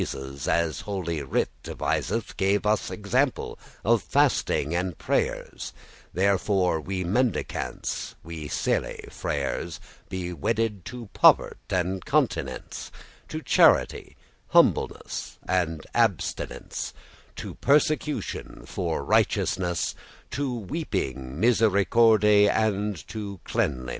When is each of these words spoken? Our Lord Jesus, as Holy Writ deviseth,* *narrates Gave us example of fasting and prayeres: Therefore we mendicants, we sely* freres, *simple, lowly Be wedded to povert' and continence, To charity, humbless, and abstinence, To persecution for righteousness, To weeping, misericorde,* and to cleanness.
Our 0.01 0.05
Lord 0.15 0.33
Jesus, 0.33 0.47
as 0.47 0.79
Holy 0.81 1.21
Writ 1.21 1.49
deviseth,* 1.61 2.09
*narrates 2.09 2.33
Gave 2.33 2.65
us 2.65 2.89
example 2.89 3.59
of 3.85 4.01
fasting 4.01 4.73
and 4.73 4.97
prayeres: 4.97 5.73
Therefore 6.11 6.81
we 6.81 7.03
mendicants, 7.03 8.15
we 8.23 8.47
sely* 8.47 8.99
freres, 9.11 9.73
*simple, 9.73 9.81
lowly 9.83 10.03
Be 10.09 10.33
wedded 10.33 10.85
to 10.85 11.07
povert' 11.13 11.59
and 11.69 12.03
continence, 12.03 12.91
To 13.27 13.43
charity, 13.43 14.17
humbless, 14.47 15.37
and 15.47 15.85
abstinence, 15.93 16.93
To 17.35 17.53
persecution 17.53 18.63
for 18.65 19.03
righteousness, 19.03 19.93
To 20.31 20.51
weeping, 20.51 21.39
misericorde,* 21.39 22.49
and 22.49 23.07
to 23.09 23.39
cleanness. 23.43 23.89